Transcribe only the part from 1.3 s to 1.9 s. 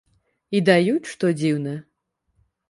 дзіўна.